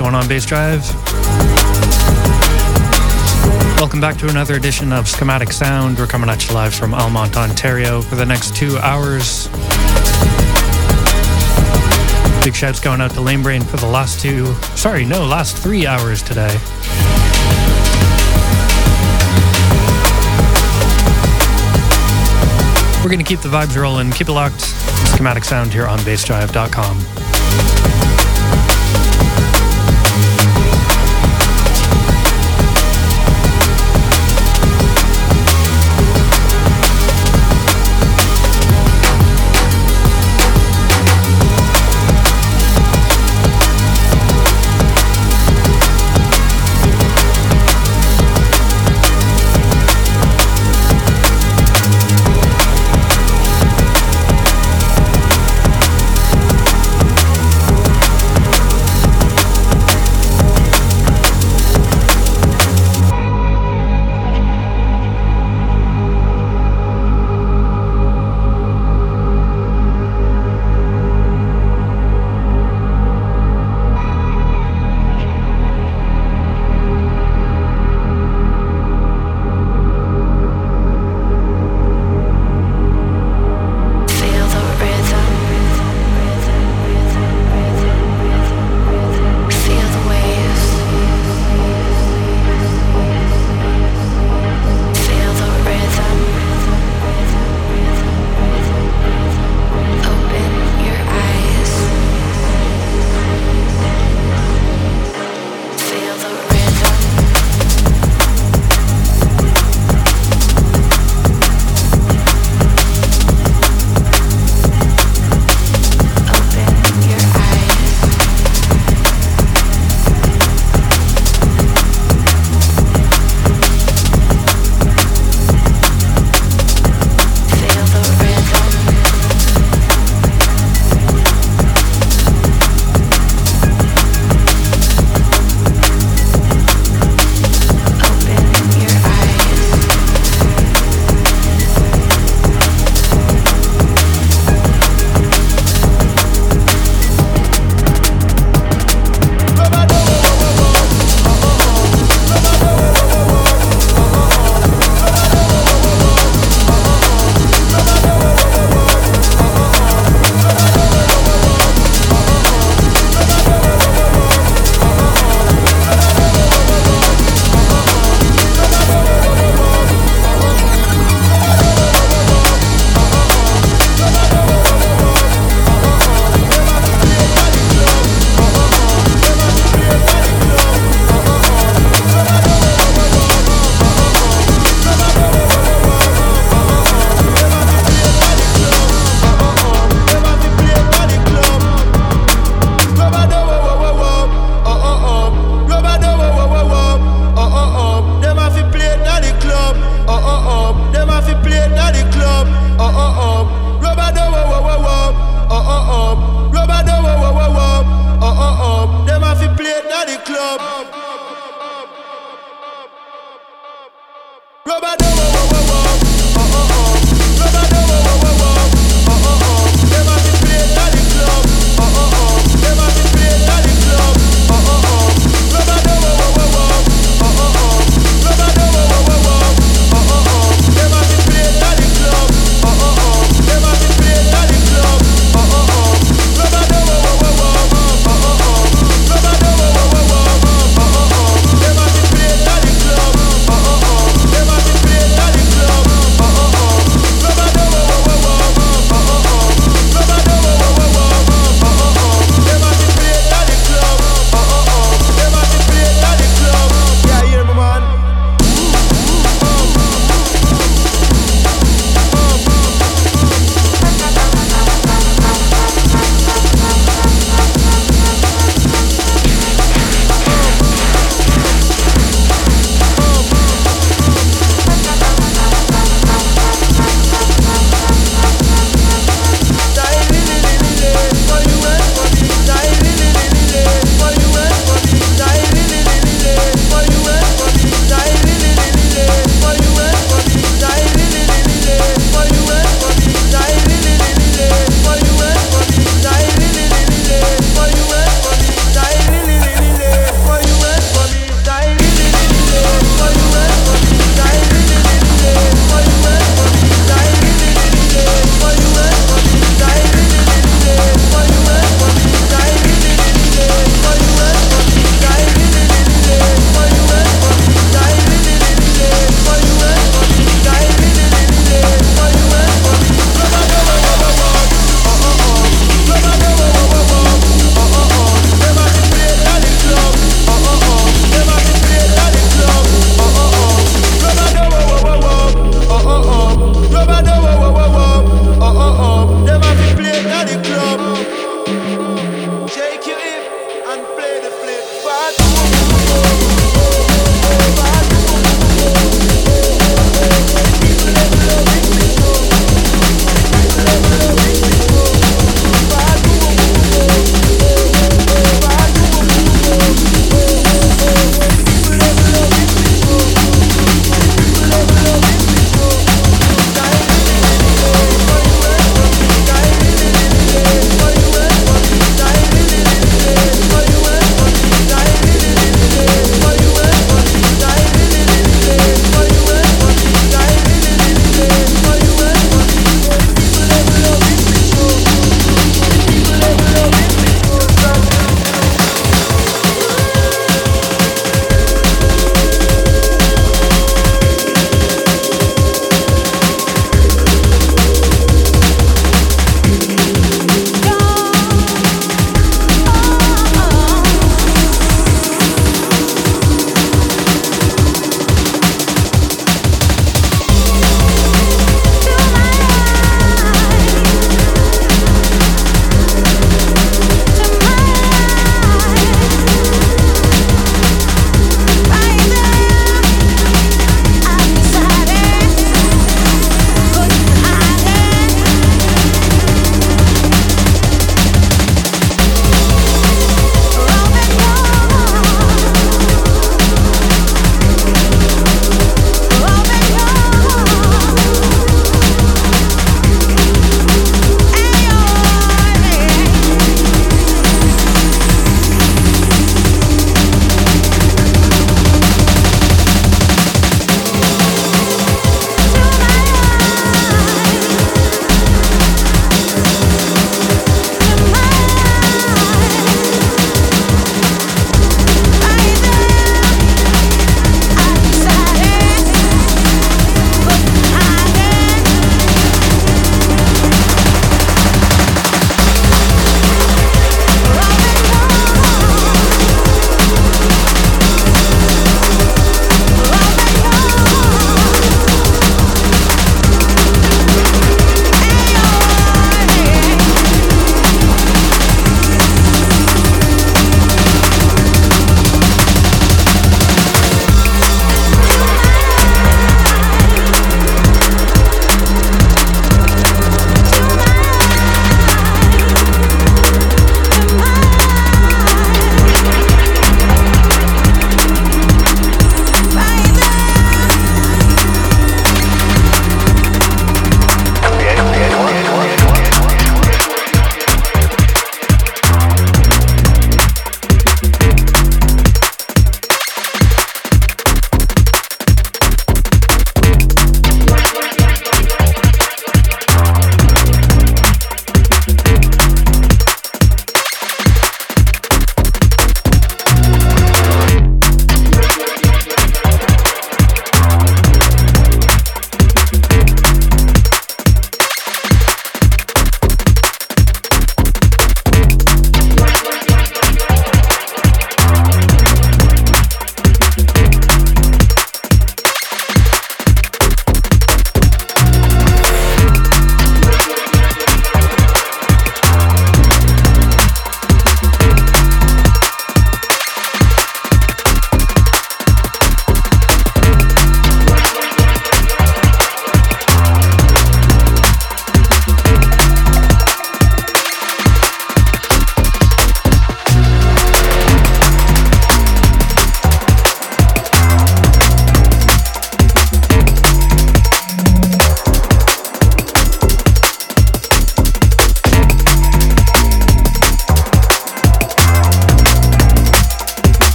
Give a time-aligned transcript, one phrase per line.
[0.00, 0.80] Going on, Bassdrive?
[3.78, 5.98] Welcome back to another edition of Schematic Sound.
[5.98, 9.48] We're coming at you live from Almonte, Ontario for the next two hours.
[12.42, 15.86] Big shouts going out to Lame Brain for the last two, sorry, no, last three
[15.86, 16.56] hours today.
[23.04, 24.12] We're going to keep the vibes rolling.
[24.12, 24.62] Keep it locked.
[24.62, 27.19] Schematic Sound here on bassdrive.com.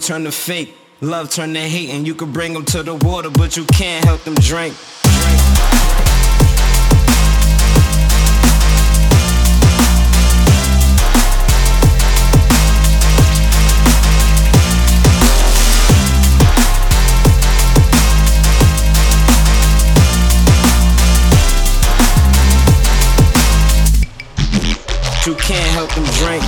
[0.00, 3.28] Turn to fake, love turn to hate, and you can bring them to the water,
[3.28, 4.74] but you can't help them drink.
[25.26, 26.42] You can't help them drink,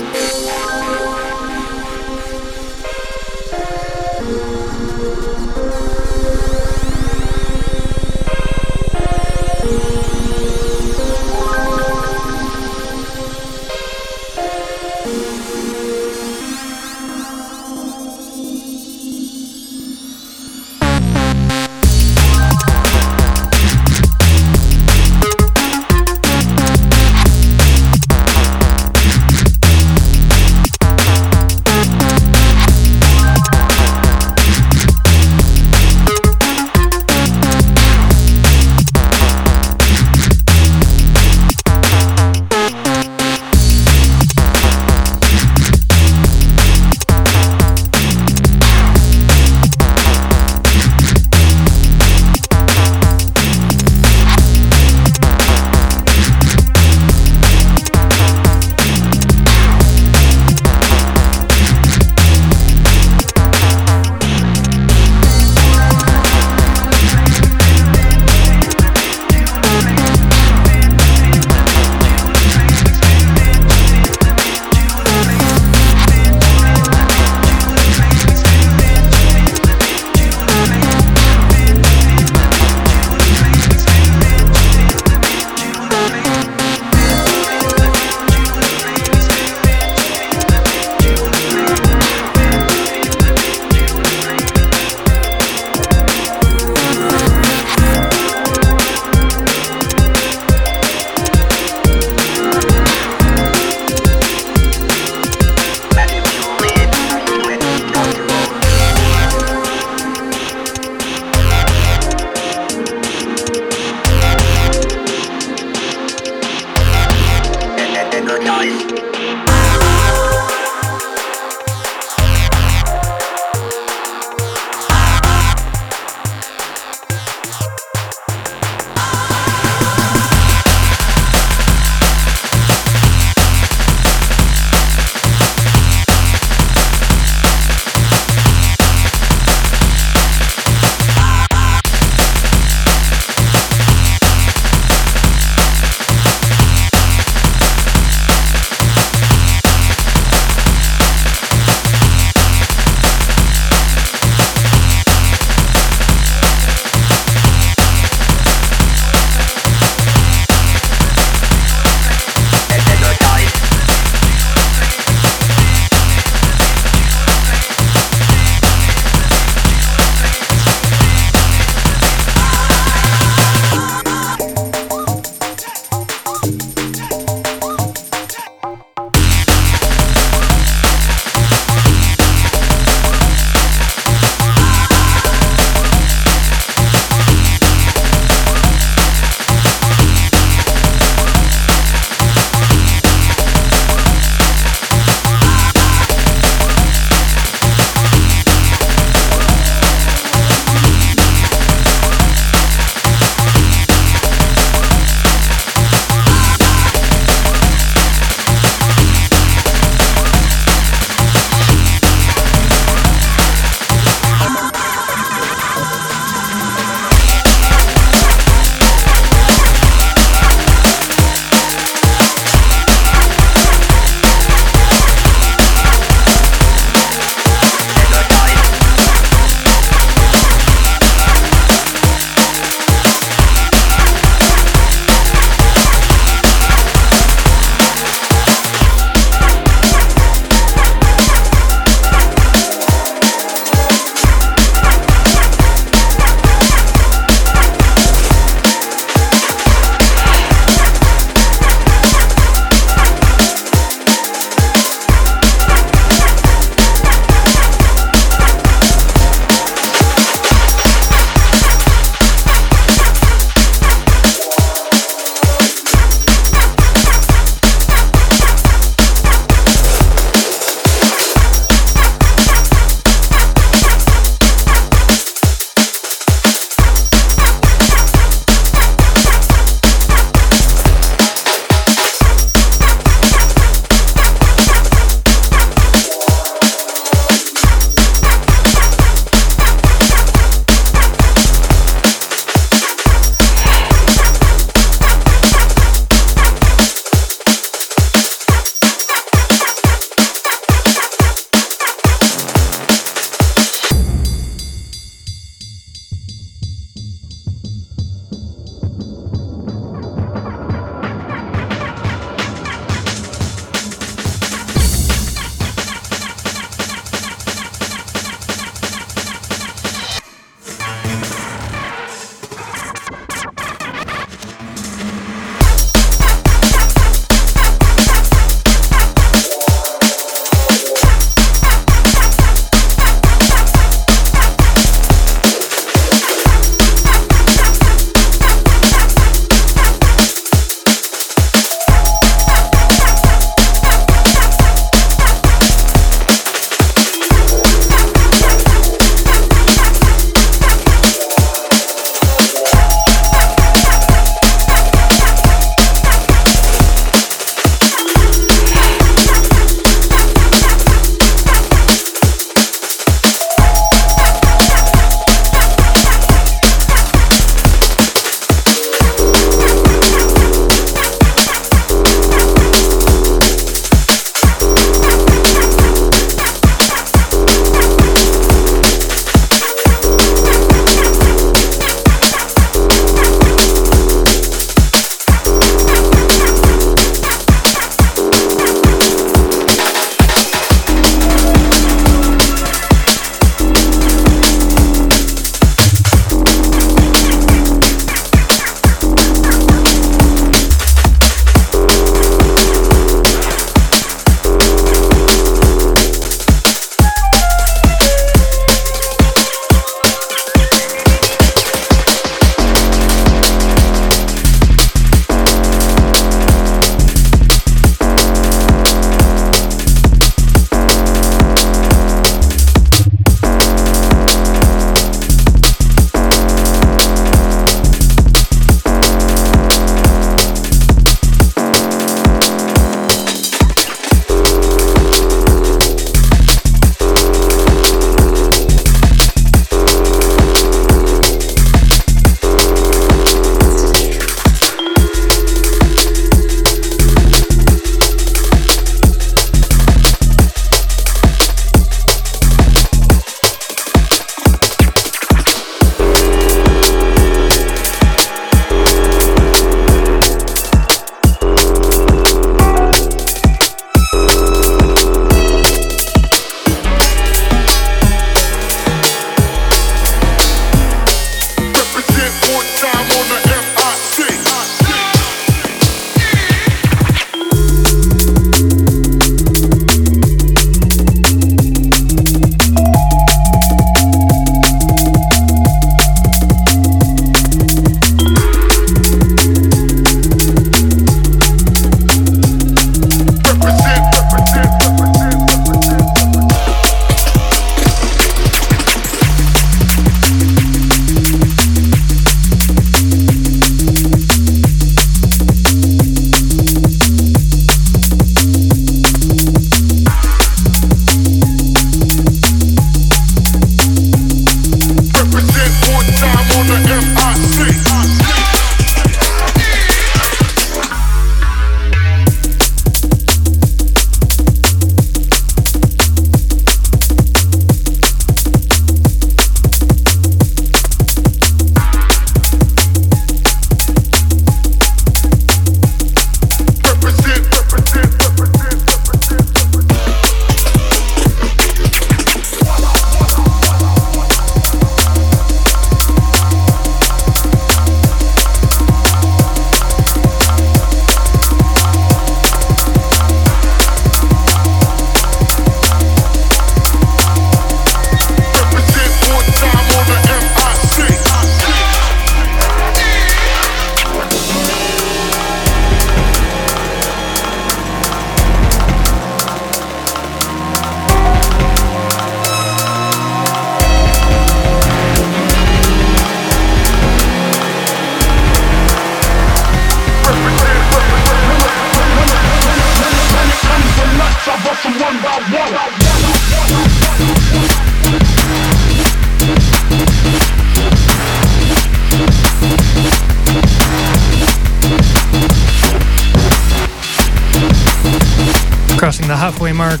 [598.96, 600.00] Crossing the halfway mark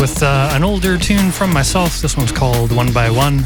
[0.00, 2.00] with uh, an older tune from myself.
[2.00, 3.44] This one's called One by One.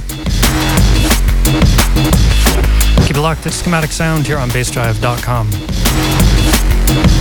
[3.06, 7.17] Keep it locked at Schematic Sound here on bassdrive.com.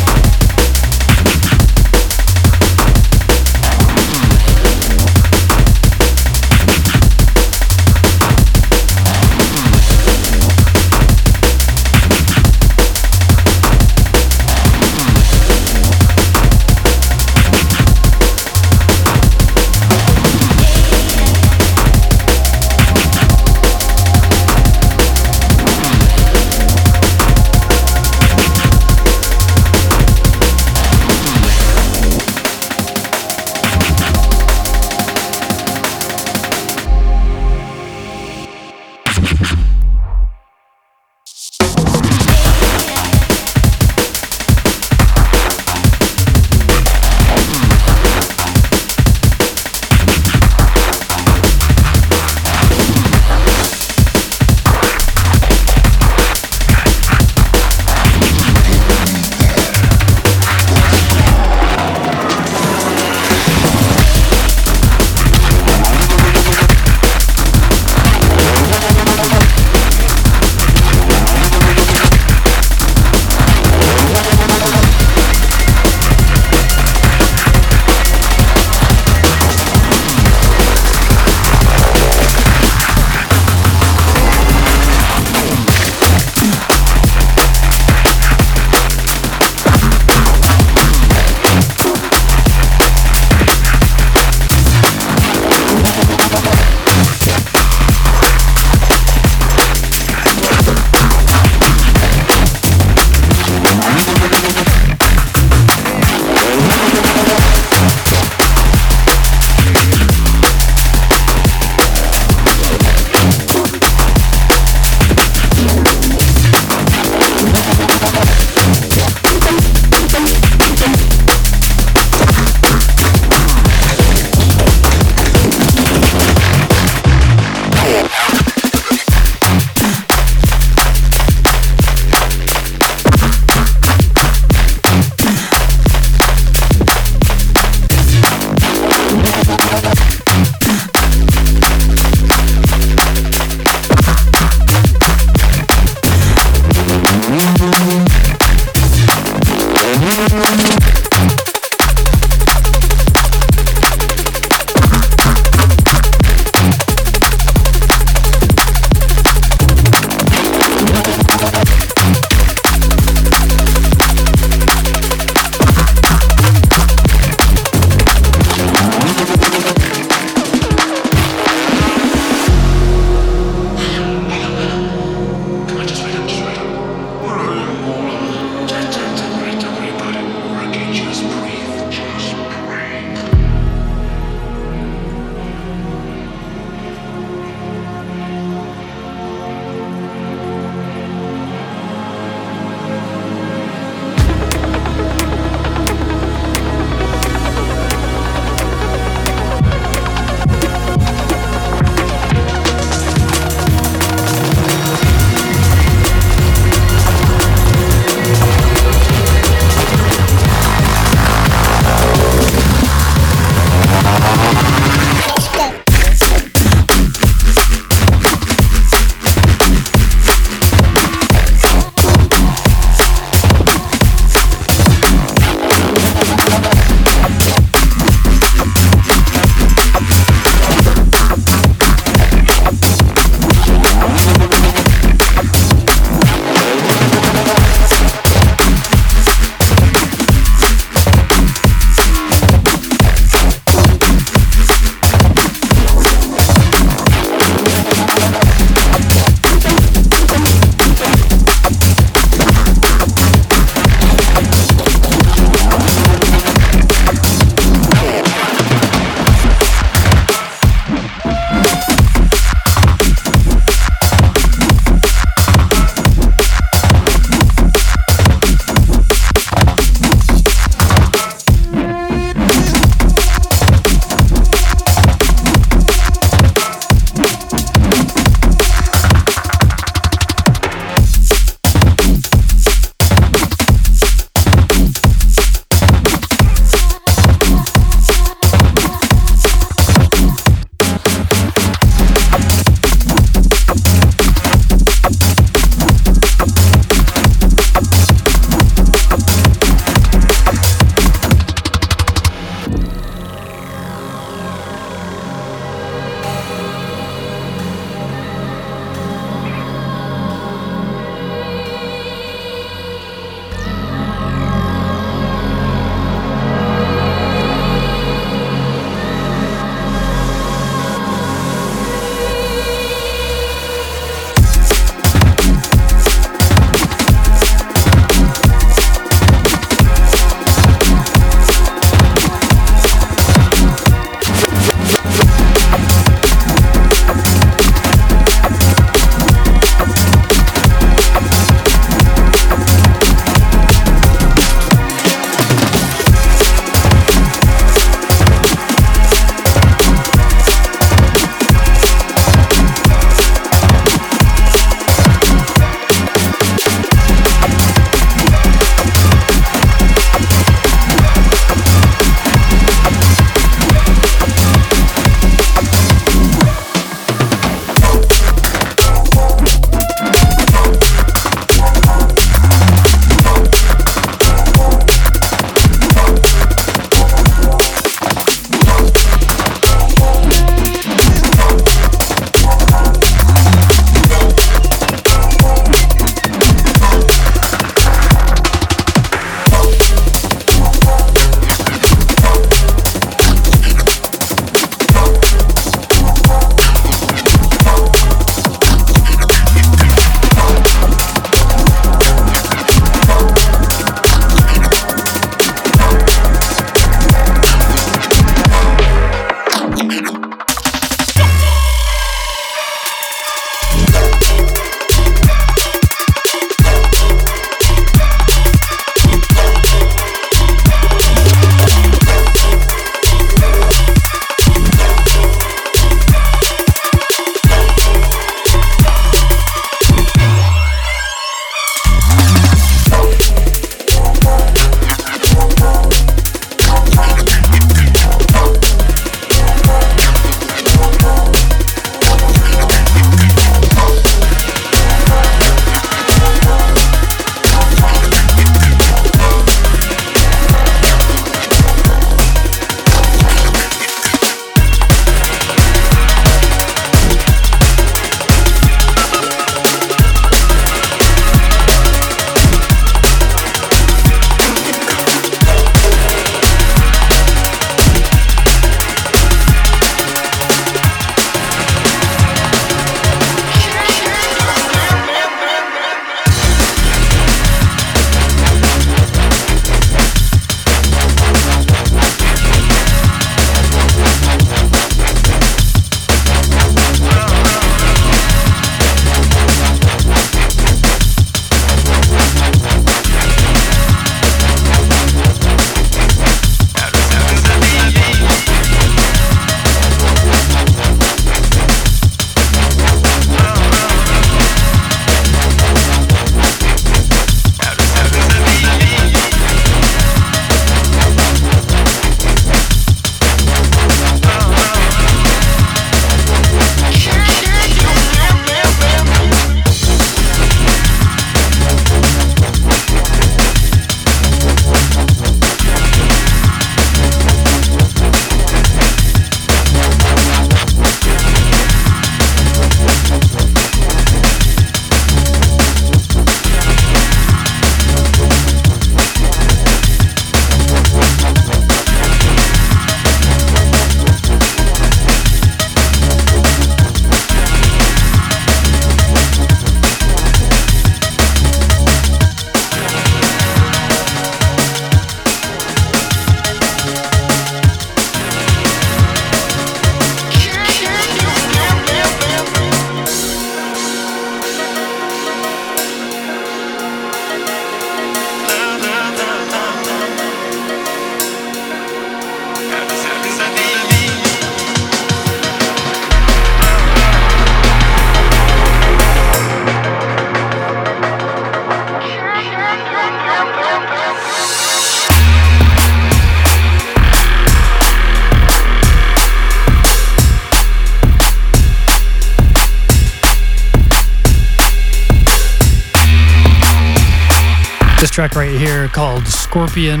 [598.00, 600.00] This track right here called Scorpion.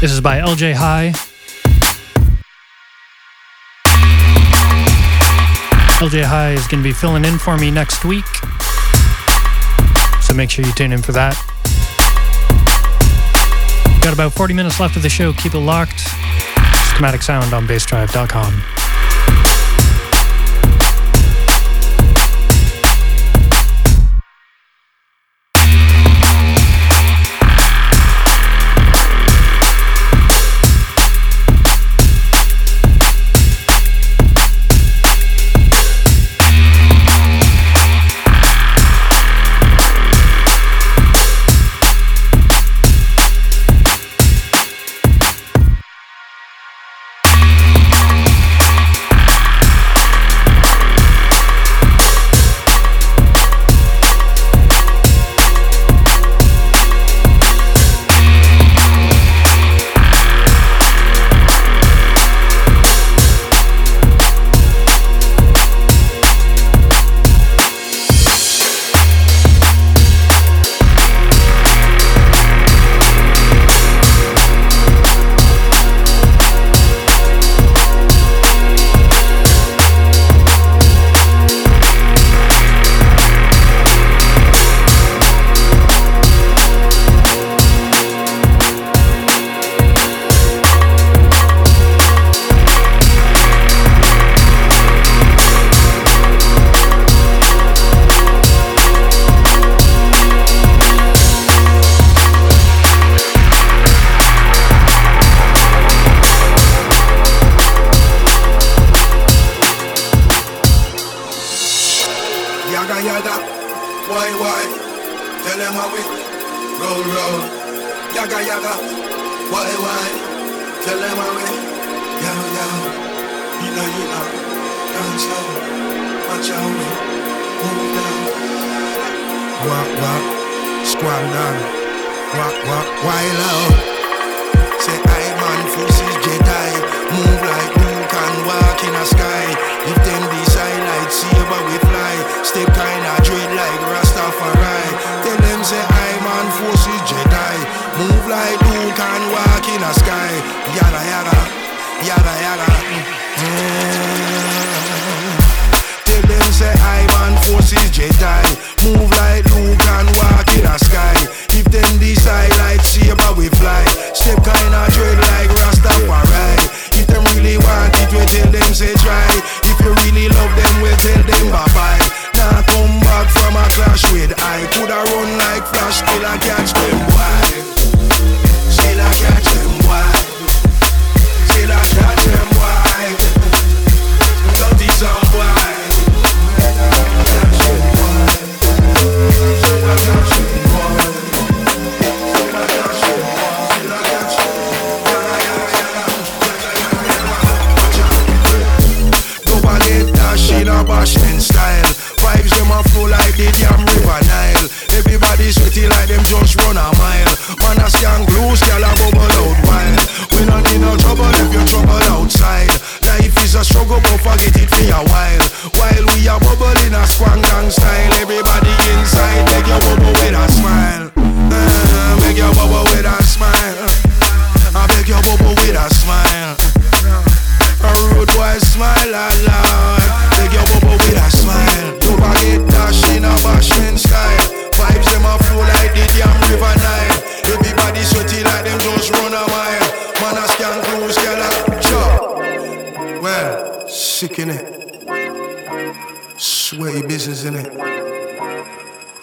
[0.00, 1.12] This is by LJ High.
[6.00, 8.26] LJ High is going to be filling in for me next week.
[10.22, 11.36] So make sure you tune in for that.
[14.02, 15.32] Got about 40 minutes left of the show.
[15.34, 16.00] Keep it locked.
[16.96, 18.75] Schematic Sound on bassdrive.com.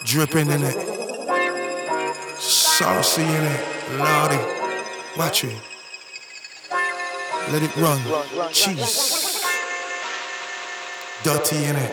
[0.04, 0.76] dripping in it,
[2.38, 3.60] saucy in it,
[3.98, 4.38] loudy.
[5.16, 5.56] Watch it,
[7.50, 8.00] let it run,
[8.52, 9.42] cheese,
[11.22, 11.92] dirty in it.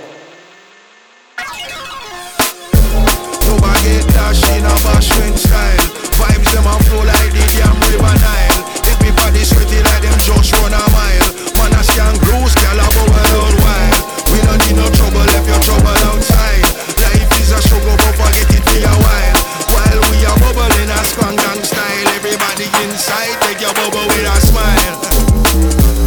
[3.48, 5.88] Nobody dash in a bashing style.
[6.20, 8.60] Vibes them a flow like the damn river Nile.
[8.92, 11.30] If me body sweaty like them just run a mile.
[11.58, 13.96] Man a scan grooves, girl a bow worldwide.
[14.34, 16.66] We don't need no trouble if you're trouble outside.
[17.02, 17.21] Like
[17.52, 19.38] a struggle and get it for a while
[19.76, 24.38] While we are bubbling a strong gang style Everybody inside take your bubble with a
[24.42, 24.96] smile.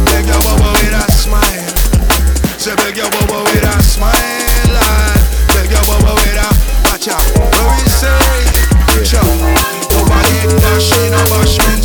[0.09, 1.69] Take your bubble with a smile.
[2.57, 4.11] Say so take your bubble with a smile
[4.73, 5.21] Lord.
[5.53, 6.49] Take your bubble with a
[6.89, 8.09] Watch out, what we say?
[9.93, 11.84] Nobody Forget that shit, no bashment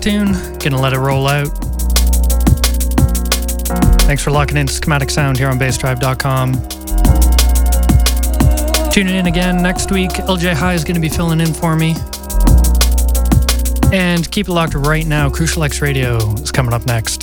[0.00, 0.32] tune.
[0.58, 1.48] Gonna let it roll out.
[4.02, 6.54] Thanks for locking in Schematic Sound here on bassdrive.com.
[8.90, 10.10] Tuning in again next week.
[10.10, 11.94] LJ High is to be filling in for me.
[13.92, 15.30] And keep it locked right now.
[15.30, 17.19] Crucial X Radio is coming up next.